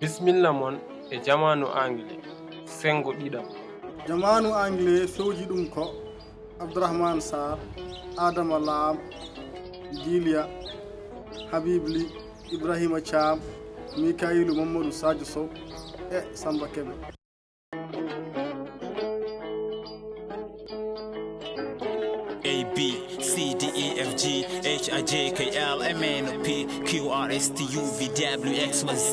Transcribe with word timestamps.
bisimilla 0.00 0.52
mon 0.52 0.74
e 1.10 1.16
jamanu 1.24 1.66
anglais. 1.82 2.20
Sengo 2.64 3.12
ɗiɗam. 3.12 3.46
Jamanu 4.08 4.48
anglais 4.54 5.06
fewji 5.14 5.44
ɗum 5.48 5.70
ko 5.74 5.84
abdourahmane 6.60 7.20
sar 7.20 7.58
adama 8.16 8.58
laam 8.58 8.96
gilia 10.04 10.48
habibli 11.50 12.02
ibrahima 12.52 13.00
thiam 13.00 13.38
mikailu 14.00 14.54
mamadou 14.54 14.92
sadio 14.92 15.24
sow 15.24 15.46
e 16.16 16.18
samba 16.34 16.66
keɓe 16.74 17.15
d 23.58 23.66
e 23.74 24.00
f 24.00 24.14
g 24.16 24.44
h 24.64 24.88
i 24.92 25.02
j 25.02 25.30
k 25.30 25.50
l 25.56 25.82
m 25.82 26.02
n 26.04 26.42
p 26.44 26.66
q 26.86 27.10
r 27.10 27.30
s 27.30 27.50
t 27.50 27.64
u 27.64 27.82
v 27.98 28.08
w 28.08 28.54
x 28.70 28.84
y 28.84 28.96
z. 28.96 29.12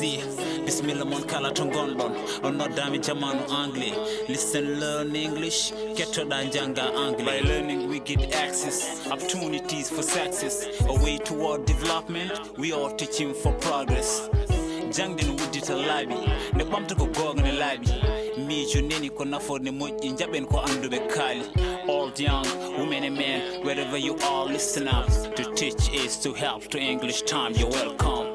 Bisimilla 0.64 1.04
moon 1.04 1.22
kala 1.24 1.50
to 1.52 1.64
gonɗon 1.64 2.12
on 2.44 2.58
noddami 2.58 2.98
jamanu 2.98 3.42
anglais. 3.50 3.94
Listen 4.28 4.80
learn 4.80 5.14
english. 5.16 5.72
Kettoɗa 5.96 6.50
jangga 6.52 6.84
anglais. 6.96 7.24
By 7.24 7.40
learning 7.48 7.88
we 7.88 7.98
get 8.00 8.34
access 8.34 9.06
opportunities 9.10 9.88
for 9.90 10.02
success. 10.02 10.66
A 10.88 10.94
way 11.04 11.18
toward 11.18 11.64
development. 11.66 12.32
We 12.58 12.72
are 12.72 12.90
teaching 12.96 13.34
for 13.34 13.52
progress. 13.54 14.28
Jangde 14.96 15.22
no 15.26 15.32
wuddita 15.34 15.74
laaɓi 15.74 16.16
nde 16.54 16.64
ɓamta 16.70 16.94
ko 16.98 17.06
gonga 17.06 17.42
ne 17.42 17.52
laaɓi 17.52 18.13
miijo 18.54 18.80
neni 18.80 19.10
ko 19.10 19.24
naforne 19.24 19.70
moƴƴi 19.70 20.16
jaɓen 20.18 20.46
ko 20.46 20.58
anduɓe 20.58 20.98
kaali. 21.08 21.44
Old 21.88 22.20
young 22.20 22.46
women 22.78 23.04
and 23.04 23.16
men 23.16 23.64
wherever 23.64 23.98
you 23.98 24.16
are 24.22 24.46
listen 24.46 24.88
up. 24.88 25.08
To 25.36 25.42
teach 25.54 25.92
is 25.92 26.16
to 26.22 26.32
help 26.32 26.68
to 26.68 26.78
english 26.78 27.22
time 27.22 27.52
you're 27.54 27.70
welcome. 27.70 28.26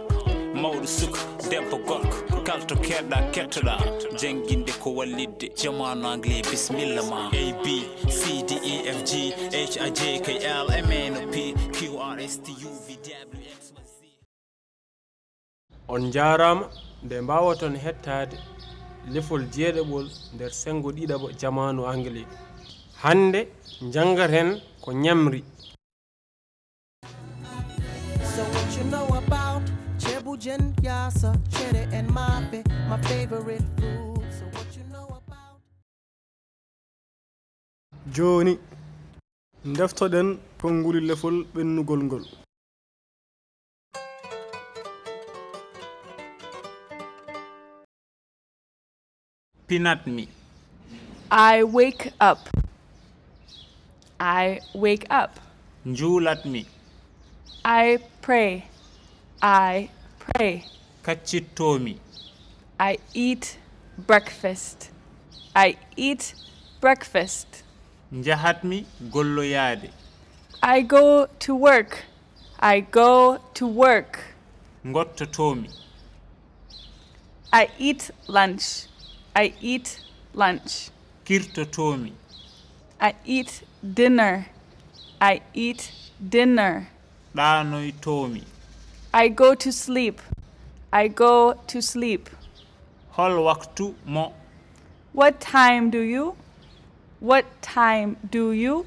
Mawɗo 0.53 0.87
suka 0.87 1.21
debbo 1.49 1.77
gorko 1.87 2.43
kalto 2.43 2.75
keɗɗa 2.75 3.31
kettoɗa. 3.33 3.75
Jangguinde 4.19 4.73
ko 4.81 4.89
wallidde 4.91 5.47
jamanu 5.55 6.05
anglais 6.07 6.41
bisimilla 6.41 7.03
ma. 7.09 7.29
A 7.33 7.53
b 7.63 7.87
c 8.09 8.43
d 8.43 8.59
e 8.63 8.87
f 8.87 9.03
g 9.05 9.33
h 9.53 9.77
i 9.79 9.89
j 9.89 10.19
k 10.19 10.37
l 10.43 10.67
m 10.71 10.91
n 10.91 11.17
o 11.17 11.31
p 11.31 11.53
q 11.71 11.97
r 11.97 12.19
s 12.19 12.37
t 12.43 12.51
u 12.51 12.69
v 12.85 12.97
w 12.97 13.39
x 13.57 13.73
on 15.87 16.11
jarama 16.11 16.69
nde 17.03 17.21
mbawaton 17.21 17.77
hettade 17.77 18.37
lefol 19.13 19.41
jeeɗaɓol 19.53 20.05
nder 20.35 20.51
sengo 20.61 20.89
ɗiɗaɓo 20.91 21.27
jamanu 21.39 21.81
anglais. 21.93 22.27
Hande 23.03 23.39
jangaten 23.93 24.49
ko 24.83 24.91
ñamri 24.93 25.43
so 28.39 28.45
what 28.53 28.77
you 28.77 28.83
know 28.91 29.07
about 29.21 29.63
ceebujen 29.97 30.61
yasa 30.87 31.29
cere 31.55 31.81
en 31.97 32.05
maafe 32.17 32.59
my 32.89 32.97
favorite 33.09 33.65
food. 33.77 34.23
So 34.37 34.45
what 34.55 34.69
you 34.77 34.83
know 34.93 35.07
about 35.21 35.59
joni 38.15 38.53
deftoɗen 39.77 40.27
konnguli 40.61 40.99
lefol 41.09 41.35
ɓennugol 41.53 42.01
ngol. 42.07 42.23
pinat 49.69 50.03
pinatmi 50.03 50.27
i 51.31 51.63
wake 51.63 52.11
up. 52.19 52.39
I 54.19 54.61
wake 54.73 55.05
up. 55.11 55.39
Njuulatmi 55.85 56.65
i 57.63 57.97
pray. 58.21 58.63
I 59.41 59.89
pray. 60.19 60.63
Kaccittomi 61.03 61.99
i 62.79 62.97
eat 63.13 63.59
breakfast. 64.07 64.89
I 65.55 65.77
eat 65.95 66.35
breakfast. 66.81 67.63
Njahatmi 68.11 68.85
golloyaade. 69.11 69.89
I 70.63 70.81
go 70.81 71.27
to 71.39 71.55
work. 71.55 72.05
I 72.59 72.81
go 72.81 73.37
to 73.53 73.67
work. 73.67 74.19
Ngottotomi 74.87 75.69
i 77.51 77.69
eat 77.77 78.11
lunch. 78.27 78.88
I 79.39 79.53
eat 79.61 80.01
lunch. 80.33 80.89
Kirtotomi. 81.25 82.11
I 82.99 83.13
eat 83.23 83.63
dinner. 83.81 84.47
I 85.21 85.39
eat 85.53 85.93
dinner. 86.35 86.89
Ɗanoytomi. 87.33 88.43
I 89.13 89.29
go 89.29 89.55
to 89.55 89.71
sleep. 89.71 90.19
I 90.91 91.07
go 91.07 91.53
to 91.67 91.81
sleep. 91.81 92.29
Hol 93.11 93.31
waktu 93.47 93.95
mo. 94.05 94.33
What 95.13 95.39
time 95.39 95.89
do 95.89 96.01
you? 96.01 96.35
What 97.21 97.45
time 97.61 98.17
do 98.29 98.51
you? 98.51 98.85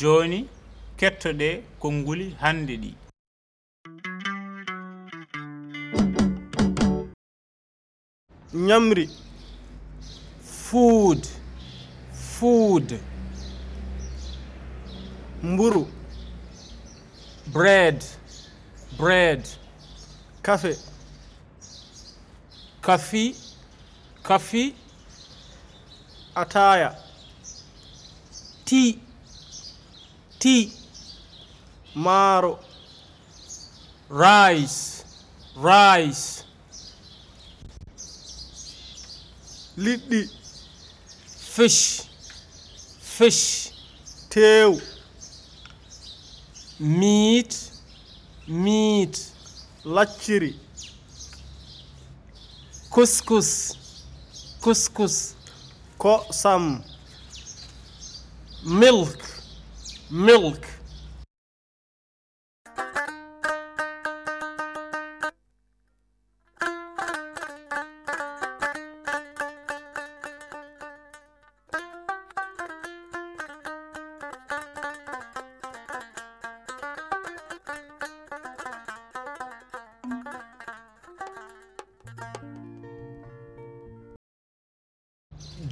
joni 0.00 0.38
kettoɗe 0.98 1.48
konnguli 1.80 2.26
hannde 2.40 2.74
ɗi. 2.82 2.90
Ñamri. 8.66 9.04
Food 10.66 11.22
food 12.34 12.88
mburu. 15.42 15.84
Bread. 17.52 18.04
Bread. 18.98 19.42
Kafe. 20.42 20.72
Kafi. 22.82 23.34
Kafi. 24.22 24.74
Ataya 26.34 26.94
tea. 28.64 29.07
tea 30.38 30.72
maaro 31.94 32.58
rice 34.08 35.04
rice. 35.56 36.44
Liɗɗi 39.76 40.20
fish 41.54 42.02
fish. 43.00 43.72
Teew 44.30 44.80
meat 46.78 47.52
meat. 48.46 49.14
Lacciri 49.84 50.54
kuskus 52.90 53.50
kuskus. 54.60 55.34
Kosam 55.98 56.82
milk. 58.64 59.37
milk. 60.10 60.64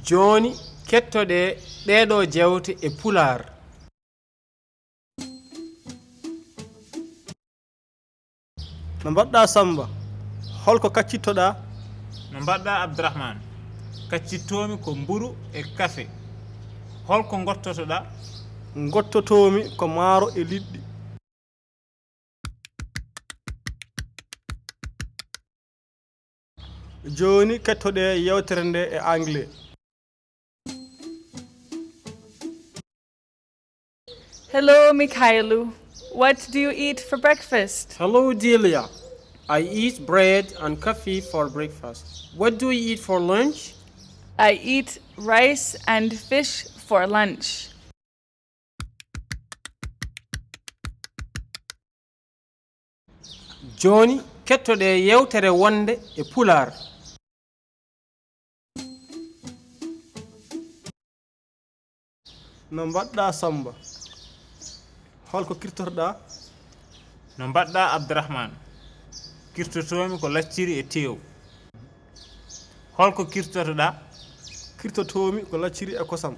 Joni 0.07 0.55
kettoɗe 0.87 1.39
ɗeɗo 1.85 2.17
jewte 2.33 2.71
e 2.81 2.89
pular. 2.89 3.56
no 9.07 9.11
mbaɗɗa 9.11 9.47
samba 9.47 9.85
holko 10.65 10.87
kaccittoɗa? 10.95 11.45
No 12.31 12.37
mbaɗɗa 12.43 12.71
abdourahmane 12.83 13.39
kaccittomi 14.09 14.75
ko 14.83 14.89
mburu 14.99 15.27
e 15.53 15.61
kafe. 15.77 16.03
Holko 17.07 17.35
gottotoɗa 17.47 17.97
gottotomi 18.93 19.61
ko 19.77 19.85
maaro 19.95 20.27
e 20.39 20.41
liɗɗi. 20.51 20.79
Joni 27.17 27.55
kettoɗe 27.65 28.03
yewtere 28.25 28.63
nde 28.69 28.81
e 28.95 28.97
anglais. 29.13 29.49
Hello 34.51 34.75
mikhailu 34.99 35.59
What 36.17 36.47
do 36.49 36.59
you 36.59 36.71
eat 36.71 36.99
for 36.99 37.19
breakfast? 37.19 37.93
Hello, 37.99 38.33
Delia. 38.33 38.85
I 39.47 39.59
eat 39.59 40.03
bread 40.03 40.51
and 40.59 40.81
coffee 40.81 41.21
for 41.21 41.47
breakfast. 41.47 42.31
What 42.35 42.57
do 42.57 42.71
you 42.71 42.93
eat 42.93 42.99
for 42.99 43.19
lunch? 43.19 43.75
I 44.39 44.53
eat 44.53 44.97
rice 45.15 45.75
and 45.87 46.11
fish 46.11 46.65
for 46.87 47.05
lunch. 47.05 47.69
Joni 53.77 54.23
kettoɗe 54.43 54.89
yewtere 55.05 55.51
wonde 55.53 55.99
e 56.15 56.23
pular 56.33 56.73
no 62.71 62.85
mbaɗɗa 62.87 63.33
samba 63.33 63.71
holko 65.31 65.53
kirtotoɗa 65.61 66.07
no 67.37 67.47
mbaɗɗa 67.47 67.81
abdourahmane 67.95 68.55
kirtotomi 69.53 70.15
ko 70.21 70.27
lacciri 70.29 70.73
e 70.81 70.83
tew. 70.93 71.13
Holko 72.97 73.25
kirtotoɗa 73.33 73.87
kirtotomi 74.79 75.41
ko 75.49 75.55
lacciri 75.57 75.93
e 76.01 76.03
kosam. 76.09 76.35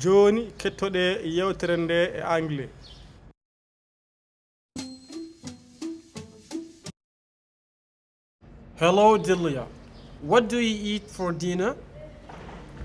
Joni 0.00 0.42
kettoɗe 0.60 1.02
yewtere 1.36 1.76
nde 1.76 1.98
e 2.18 2.20
anglais 2.36 2.70
hello 8.80 9.18
delia 9.18 9.66
what 10.22 10.48
do 10.48 10.58
you 10.58 10.76
eat 10.94 11.10
for 11.10 11.32
dinner? 11.32 11.74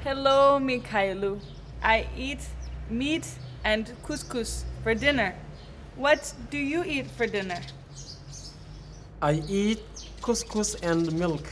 Hello, 0.03 0.59
Mikailu. 0.59 1.39
I 1.81 2.05
eat 2.17 2.41
meat 2.89 3.25
and 3.63 3.89
couscous 4.05 4.65
for 4.83 4.93
dinner. 4.93 5.33
What 5.95 6.33
do 6.51 6.57
you 6.57 6.83
eat 6.83 7.09
for 7.09 7.25
dinner? 7.25 7.61
I 9.21 9.41
eat 9.47 9.81
couscous 10.21 10.75
and 10.83 11.09
milk. 11.17 11.47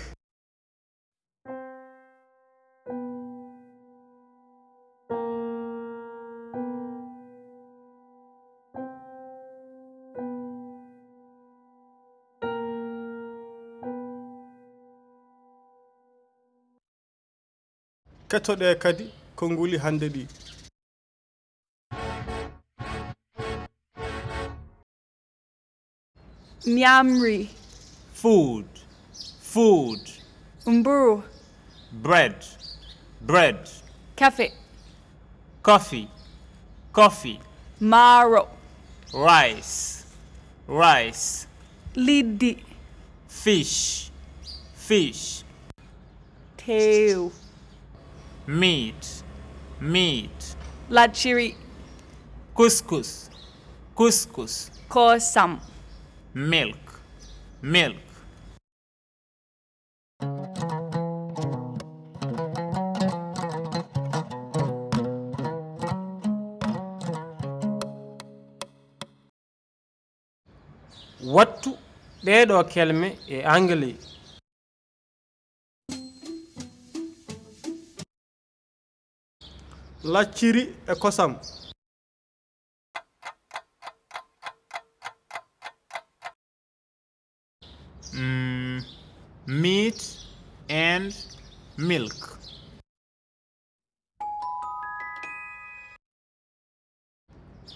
kettoɗe 18.32 18.68
kadi 18.84 19.06
ko 19.36 19.44
nguli 19.52 19.78
hannde 19.84 20.08
ɗi 20.16 20.24
Nyamri. 26.66 27.50
Food. 28.14 28.68
Food. 29.42 30.00
Umburu. 30.66 31.24
Bread. 31.92 32.46
Bread. 33.22 33.70
Cafe. 34.16 34.54
Coffee. 35.64 36.08
Coffee. 36.94 37.40
Maro. 37.80 38.48
Rice. 39.12 40.06
Rice. 40.68 41.48
Lidi. 41.96 42.64
Fish. 43.28 44.12
Fish. 44.76 45.44
Tail. 46.58 47.32
meat 48.48 49.24
meat 49.80 50.56
Lachiri. 50.90 51.56
couscous 52.56 53.30
couscous 53.96 54.72
Kosam. 54.90 55.60
milk 56.34 57.02
milk 57.62 57.96
wattu 71.34 71.78
ɗeɗo 72.26 72.64
kelme 72.74 73.18
e 73.28 73.38
anglais 73.56 74.11
lacciri 80.04 80.76
e 80.88 80.96
kosam. 80.96 81.40
Mm, 88.14 88.84
meat 89.48 90.18
and 90.70 91.14
milk. 91.78 92.38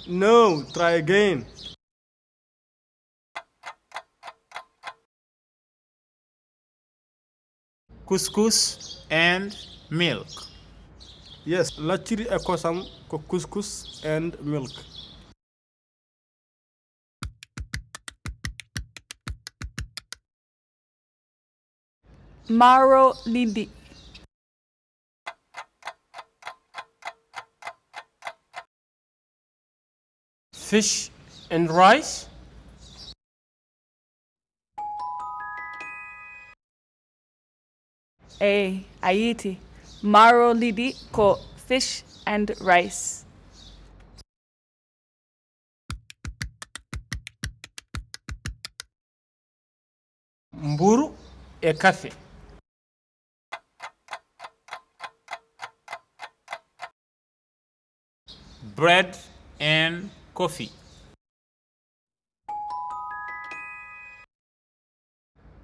No 0.07 0.63
try 0.74 0.92
again. 0.98 1.45
Couscous 8.06 9.04
and 9.10 9.56
milk. 9.89 10.54
yes 11.45 11.77
lacciri 11.77 12.25
e 12.36 12.38
kosam 12.45 12.83
ko 13.09 13.18
couscous 13.30 14.01
and 14.03 14.33
milk. 14.42 14.71
Maro 22.50 23.13
lindi 23.25 23.69
fish 30.53 31.09
and 31.50 31.69
rice. 31.69 32.27
Eh, 38.39 38.46
Ei 38.46 38.86
ayiti 39.01 39.58
maro 40.05 40.53
marolidi 40.53 40.93
ko 41.12 41.39
fish 41.67 42.03
and 42.27 42.53
rice. 42.62 43.25
Mburu 50.53 51.15
e 51.62 51.74
kafe. 51.74 52.12
Bread 58.75 59.17
and 59.59 60.09
coffee. 60.33 60.71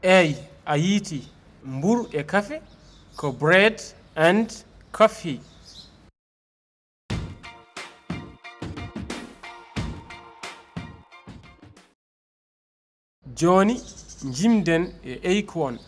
Eyi 0.02 0.36
a 0.66 0.78
yiiti 0.78 1.28
mburu 1.66 2.10
e 2.14 2.24
kafe 2.24 2.62
ko 3.16 3.32
bread 3.32 4.01
and 4.16 4.64
coffee. 4.92 5.40
Joni 13.34 13.82
jimden 14.32 14.94
e 15.04 15.20
eikon. 15.24 15.80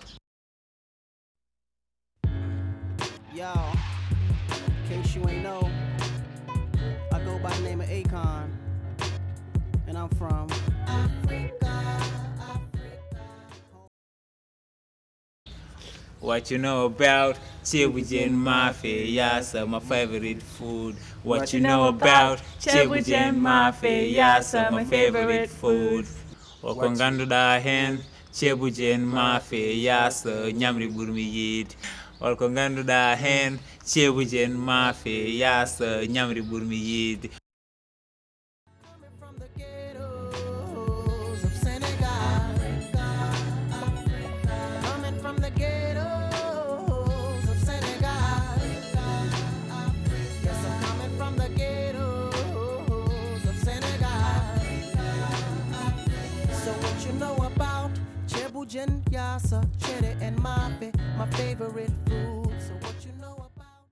Yo, 3.33 3.51
in 4.87 4.87
case 4.87 5.15
you 5.15 5.27
ain't 5.27 5.43
know, 5.43 5.69
I 7.11 7.19
go 7.25 7.37
by 7.39 7.49
the 7.49 7.63
name 7.63 7.81
of 7.81 7.87
Akon, 7.89 8.49
and 9.87 9.97
I'm 9.97 10.09
from 10.09 10.47
What 16.23 16.49
you 16.49 16.57
know 16.57 16.85
about 16.85 17.37
Chebujen 17.63 18.31
mafe 18.33 19.13
yasa 19.13 19.65
my 19.67 19.79
favorite 19.79 20.41
food. 20.41 20.95
What, 21.23 21.53
you 21.53 21.59
know 21.61 21.87
about 21.87 22.41
Chebujen 22.59 23.39
mafe 23.39 24.13
yasa 24.13 24.71
my 24.71 24.83
favorite 24.85 25.49
food. 25.49 26.05
oko 26.63 26.79
ko 26.79 27.59
hen 27.59 27.59
heen 27.59 27.99
mafe 28.31 28.71
yasa 28.71 29.01
maafe 29.15 29.59
yaasa 29.85 30.31
ñamri 30.59 30.87
ɓurmi 30.95 31.23
yiide 31.35 31.75
holko 32.19 32.45
ngannduɗaa 32.53 33.15
heen 33.23 33.59
ceebu 33.89 34.21
jen 34.31 34.51
maafe 34.67 35.13
yaasa 35.41 35.87
ñamri 36.15 36.41
ɓurmi 36.49 36.77
yiide 36.89 37.27
Cajun, 58.73 59.03
yassa, 59.11 59.61
cheddar, 59.77 60.17
and 60.21 60.35
mafe, 60.39 60.91
my 61.15 61.27
favorite 61.31 61.91
food. 62.07 62.53
So 62.59 62.73
what 62.81 62.95
you 63.05 63.11
know 63.21 63.35
about 63.35 63.85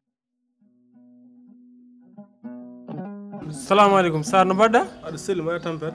salamu 3.54 3.98
aleykum 4.00 4.24
sar 4.26 4.46
no 4.46 4.54
mbaɗɗa? 4.56 4.82
Aɗa 5.06 5.18
selli 5.18 5.42
maɗa 5.44 5.60
tampere 5.60 5.94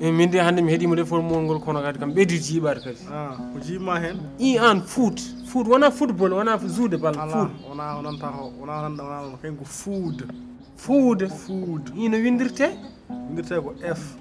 eyi 0.00 0.12
min 0.12 0.30
de 0.30 0.38
hannde 0.38 0.62
mi 0.62 0.72
heeɗima 0.72 0.94
ɗefol 0.96 1.22
muol 1.22 1.42
ngol 1.42 1.60
kono 1.60 1.82
kadi 1.82 1.98
kam 1.98 2.12
ɓeydi 2.14 2.38
jiiɓade 2.38 2.80
kadi. 2.84 2.98
Ah, 3.10 3.36
ko 3.52 3.58
jiima 3.58 4.00
heen? 4.00 4.20
I 4.38 4.58
an 4.58 4.80
foot 4.82 5.18
foot 5.46 5.66
wona 5.66 5.90
football 5.90 6.30
wona 6.38 6.56
juude 6.58 6.96
bal 7.02 7.14
foot 7.14 7.50
wona 7.68 7.98
onan 7.98 8.16
taho 8.20 8.52
wona 8.60 8.82
tan 8.82 8.96
wona 8.98 9.38
kañ 9.42 9.56
ko 9.58 9.64
food 9.64 10.30
food 10.76 11.28
food 11.32 11.90
ino 11.96 12.16
windirte 12.16 12.70
windirte 13.10 13.60
ko 13.60 13.74
f. 13.82 14.14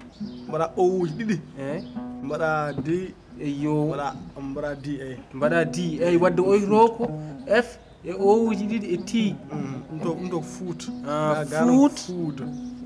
Mbaɗa 0.50 0.72
o 0.78 0.84
uji 1.02 1.14
ɗiɗi. 1.14 1.40
Eyi 1.60 1.84
mbaɗa 2.24 2.74
de 2.84 3.14
yo 3.40 3.96
mbaɗa 4.42 4.76
d 4.82 5.00
a. 5.02 5.18
Mbaɗa 5.34 5.66
d 5.72 5.78
eyyi 6.02 6.18
wadde 6.18 6.42
oyto 6.42 6.88
ko 6.98 7.04
f 7.48 7.78
e 8.04 8.12
o 8.14 8.46
uji 8.48 8.66
ɗiɗi 8.68 8.88
e 8.94 8.98
t. 9.06 9.36
Mm, 9.52 9.82
ɗum 9.90 10.00
to 10.04 10.10
ɗum 10.16 10.30
to 10.30 10.42
fuut 10.42 10.82
fuut 11.50 11.98
fuud 11.98 12.42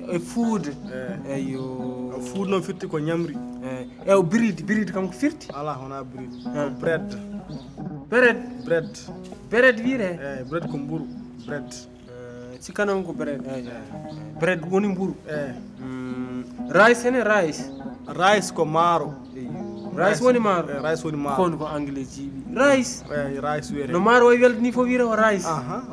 e 0.09 0.19
fuude 0.19 0.69
eh. 0.93 1.35
eyo. 1.37 2.19
Fuud 2.21 2.49
noon 2.49 2.61
firti 2.63 2.87
ko 2.87 2.99
ñamri. 2.99 3.35
Eyi 3.63 3.87
ew 4.07 4.23
biride 4.23 4.63
biride 4.63 4.91
kam 4.91 5.07
ko 5.07 5.13
firti? 5.13 5.47
Ala 5.53 5.77
wona 5.77 6.03
biride 6.03 6.35
ah. 6.47 6.69
ko 6.69 6.79
bred 6.79 7.07
bred 8.09 8.37
bred 8.65 8.89
bred 9.49 9.79
wiire 9.79 10.05
eyyi 10.05 10.39
eh, 10.41 10.43
bred 10.49 10.67
ko 10.69 10.77
mburu 10.77 11.05
bred 11.47 11.69
sikkanam 12.59 13.03
ko 13.05 13.13
bred 13.13 13.41
eyi 13.45 13.69
bred 14.39 14.61
woni 14.71 14.87
mburu? 14.87 15.15
Eyi 15.29 15.53
rice 16.69 17.05
ene 17.07 17.23
rice? 17.23 17.63
Rice 18.07 18.51
ko 18.53 18.65
maaro. 18.65 19.13
Eyi 19.35 19.47
rice 19.95 20.21
woni 20.23 20.39
maaro. 20.39 20.67
Rice 20.83 21.03
woni 21.03 21.17
maaro. 21.17 21.35
Kon 21.35 21.57
ko 21.57 21.65
anglais 21.65 22.07
jiiɓi 22.15 22.39
rice? 22.55 23.03
Eyi 23.11 23.39
rice 23.39 23.73
wiyete. 23.73 23.91
No 23.91 23.99
maaro 23.99 24.27
way 24.27 24.37
weldani 24.37 24.71
fof 24.71 24.85
wiyata 24.85 25.05
ko 25.05 25.15
rice. 25.15 25.47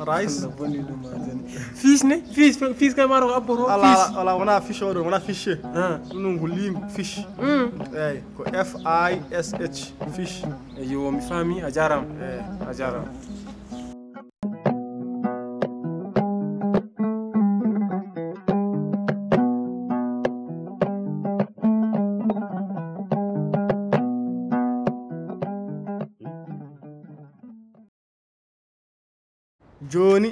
Rice. 0.07 0.47
Bonni 0.57 0.79
ɗum 0.79 0.99
fiis 1.75 2.03
ne? 2.03 2.21
Fiis 2.33 2.57
fiis 2.77 2.93
kay 2.95 3.07
maaro 3.07 3.27
ko 3.27 3.33
abboto 3.35 3.67
ala 3.69 4.13
ala 4.19 4.35
wona 4.35 4.61
fiche 4.61 4.83
oɗo 4.85 5.03
wona 5.03 5.19
fiche 5.19 5.55
ɗum 6.11 6.21
ɗon 6.23 6.39
ko 6.39 6.47
limi 6.47 6.79
fiche 6.95 7.25
hmm. 7.39 7.67
eyi 7.95 8.21
ko 8.37 8.43
f 8.53 8.75
i 8.85 9.21
s 9.31 9.53
h 9.53 9.93
fiche 10.15 10.45
yo 10.77 11.11
mi 11.11 11.21
faami 11.21 11.61
a 11.61 11.71
jarama 11.71 12.05
a 12.69 12.73
jarama 12.73 13.09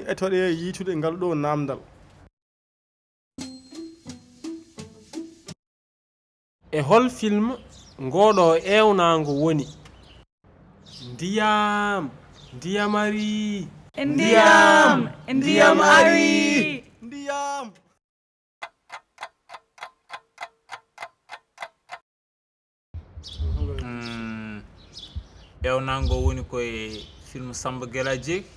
e 0.10 0.14
toɗe 0.20 0.40
yiitude 0.60 0.96
ngal? 0.98 1.16
ɗo 1.22 1.28
namdal 1.44 1.80
e 6.72 6.80
hol 6.88 7.06
film 7.10 7.46
ngoɗo 8.06 8.46
ewnago 8.76 9.32
woni? 9.42 9.66
Ndiyam 11.14 12.04
e 12.54 12.56
ndiyam 12.56 12.94
e 12.96 13.00
ari 13.04 13.68
ndiyam 14.12 15.00
hmm, 15.02 15.38
ndiyam 15.38 15.80
ari 15.82 16.30
ndiyam. 17.06 17.66
Ewnago 25.64 26.16
woni 26.24 26.44
koye 26.52 27.04
film 27.30 27.54
samba 27.54 27.86
guéla 27.86 28.14
jeegi 28.26 28.57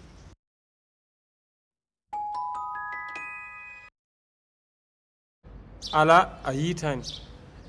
ala 5.93 6.45
a 6.45 6.53
yitani 6.53 7.05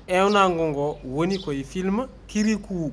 ewnago 0.06 0.68
ngo 0.68 0.98
woni 1.04 1.38
koye 1.38 1.64
film 1.64 2.06
kiriku 2.26 2.92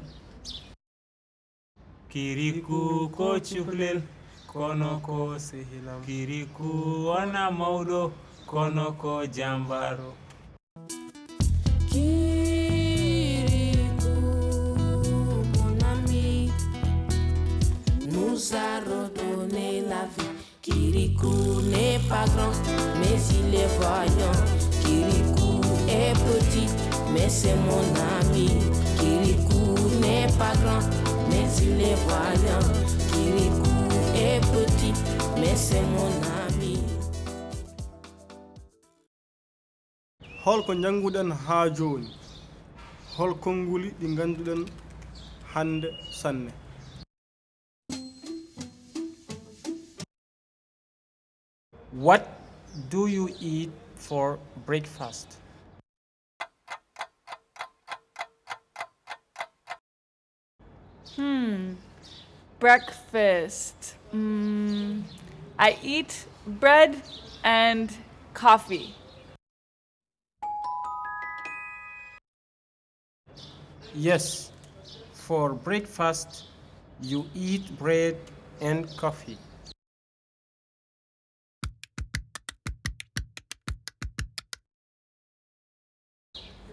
kiriku 2.09 3.09
ko 3.15 3.39
cuhlel 3.39 4.01
kono 4.48 5.00
ko 5.05 5.39
sehilam 5.39 6.01
kiriku 6.05 6.69
wona 7.05 7.51
mawɗo 7.51 8.12
kono 8.45 8.91
ko 9.01 9.25
jambaro 9.25 10.13
nous 18.12 18.53
a 18.53 18.79
redonné 18.79 19.81
la 19.81 20.05
vie. 20.15 20.29
Kirikou 20.62 21.62
n'est 21.69 22.00
pas 22.07 22.25
grand, 22.25 22.51
mais 23.00 23.17
il 23.31 23.55
est 23.55 23.67
voyant. 23.77 24.68
Kirikou 24.89 25.62
est 25.88 26.13
petit, 26.25 26.67
mais 27.13 27.29
c'est 27.29 27.55
mon 27.55 27.86
ami. 28.17 28.50
Kirikou 28.98 29.77
n'est 30.01 30.27
pas 30.41 30.55
grand, 30.63 30.81
mais 31.29 31.46
il 31.62 31.79
est 31.79 32.00
voyant 32.08 32.65
Kirikou 33.12 33.75
est 34.15 34.41
petit, 34.55 34.93
mais 35.39 35.55
c'est 35.55 35.86
mon 35.96 36.10
ami. 36.48 36.79
holko 40.46 40.74
jannguɗen 40.81 41.29
haa 41.46 41.65
jooni 41.77 42.10
hol 43.17 43.31
konnguli 43.43 43.89
ɗi 44.00 44.08
ngannduɗen 44.13 44.62
hannde 45.53 45.89
sanne 46.19 46.50
what 52.05 52.24
do 52.89 53.01
you 53.15 53.27
eat 53.51 53.69
for 54.00 54.39
breakfast. 54.65 55.38
Hmm. 61.15 61.74
Breakfast. 62.60 63.96
Mm, 64.13 65.03
I 65.58 65.77
eat 65.84 66.25
bread 66.48 67.01
and 67.44 67.94
coffee. 68.34 68.96
Yes, 73.94 74.51
for 75.13 75.53
breakfast 75.53 76.46
you 77.01 77.25
eat 77.36 77.77
bread 77.77 78.18
and 78.62 78.88
coffee. 78.98 79.38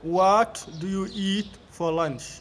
What 0.07 0.65
do 0.79 0.87
you 0.87 1.09
eat 1.13 1.49
for 1.73 1.91
lunch? 1.91 2.39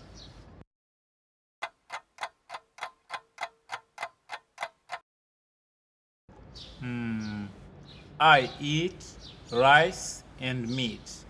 Hmm. 6.79 7.45
I 8.19 8.51
eat 8.62 9.03
rice 9.51 10.22
and 10.39 10.69
meat. 10.69 11.25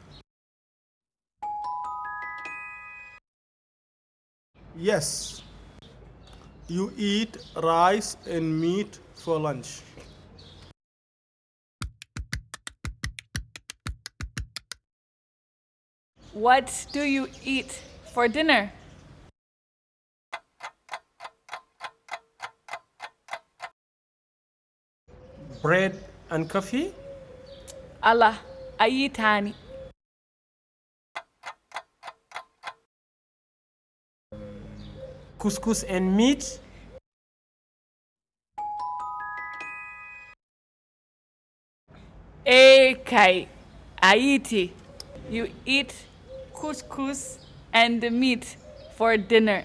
Yes, 4.76 5.42
you 6.68 6.92
eat 6.98 7.38
rice 7.64 8.18
and 8.28 8.60
meat 8.60 9.00
for 9.14 9.40
lunch. 9.40 9.80
What 16.36 16.88
do 16.92 17.00
you 17.00 17.30
eat 17.46 17.82
for 18.14 18.28
dinner? 18.28 18.70
Bread 25.62 25.96
and 26.30 26.50
coffee? 26.50 26.92
Allah, 28.04 28.38
ayitani. 28.78 29.54
Couscous 35.40 35.84
and 35.88 36.18
meat? 36.18 36.60
Ekai, 42.46 43.48
ayiti. 44.04 44.72
You 45.32 45.48
eat 45.66 45.96
couscous 46.56 47.38
and 47.74 48.02
the 48.02 48.10
meat 48.10 48.56
for 48.96 49.18
dinner. 49.18 49.64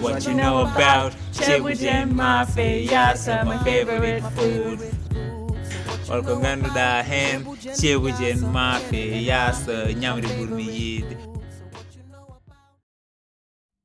What 0.00 0.26
you 0.26 0.34
know 0.34 0.62
about 0.62 1.12
chickpeas 1.32 1.82
and 1.84 2.16
mafia 2.16 3.14
my 3.44 3.58
favorite 3.64 4.22
food. 4.34 4.78
Holko 6.08 6.40
ganduɗa 6.42 7.02
hen. 7.04 7.44
Ceebuji 7.78 8.30
en 8.32 8.40
maafe 8.54 9.00
yaasa 9.30 9.74
ñamri 10.02 10.28
ɓurmi 10.36 10.64
yiide 10.76 11.16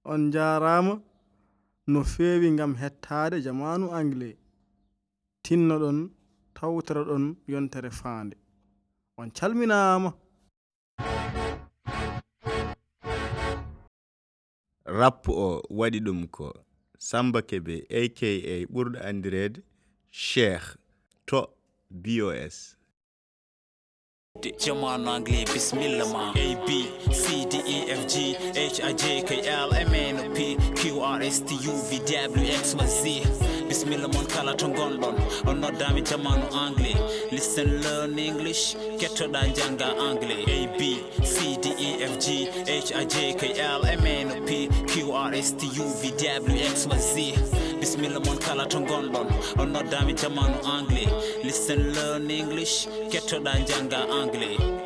on 0.05 0.31
jarama 0.31 1.01
no 1.87 2.03
feewi 2.03 2.51
ngam 2.51 2.73
hettaade 2.81 3.41
jamaanu 3.41 3.91
anglais 3.99 4.37
tinnoɗon 5.43 5.99
tawtoroɗon 6.55 7.25
yontere 7.47 7.91
faande. 7.91 8.35
On 9.17 9.29
calminaama. 9.37 10.13
Rappo 14.85 15.31
o 15.47 15.61
waɗi 15.69 15.99
ɗum 16.05 16.27
ko 16.27 16.53
samba 16.97 17.39
keɓe 17.49 17.75
aka 17.99 18.29
ɓurɗo 18.73 18.97
andirede 19.07 19.59
cheikh 20.11 20.67
to 21.27 21.39
bos 21.89 22.75
jamanu 24.59 25.09
anglais 25.09 25.45
bisimilla 25.53 26.05
ma. 26.13 26.33
A 26.35 26.47
b 26.65 26.69
c 27.21 27.45
d 27.51 27.53
e 27.75 27.77
f 27.99 28.01
g 28.11 28.35
h 28.55 28.79
i 28.83 28.93
j 28.93 29.21
k 29.27 29.31
l 29.45 29.69
m 29.91 29.93
n 29.93 30.15
o 30.19 30.33
p. 30.35 30.54
qrstuvwx 30.77 32.75
ma 32.77 32.85
z. 32.87 33.03
Bisimilla 33.67 34.07
moon 34.13 34.25
kala 34.25 34.53
to 34.55 34.67
gonɗon 34.67 35.15
on 35.47 35.55
noddami 35.61 36.01
jamanu 36.09 36.45
anglais. 36.53 36.97
Listen 37.31 37.81
learn 37.81 38.19
english. 38.19 38.75
Kettoɗa 38.99 39.41
jangga 39.57 39.89
anglais. 40.07 40.43
A 40.47 40.67
b 40.77 40.81
c 41.23 41.57
d 41.63 41.65
e 41.77 42.03
f 42.11 42.13
g 42.23 42.25
h 42.67 42.91
a 42.91 43.05
j 43.05 43.33
k 43.39 43.41
l 43.57 43.81
m 44.03 44.05
n 44.05 44.45
p 44.45 44.69
qrstuvwx 44.91 46.77
ma 46.89 46.97
z. 46.97 47.33
Bisimilla 47.79 48.19
moon 48.25 48.37
kala 48.37 48.65
to 48.67 48.79
gonɗon 48.79 49.27
on 49.59 49.67
noddami 49.73 50.13
jamanu 50.13 50.57
anglais. 50.63 51.09
Listen 51.43 51.93
learn 51.95 52.29
english. 52.29 52.87
Kettoɗa 53.11 53.53
jangga 53.67 53.99
anglais. 54.21 54.84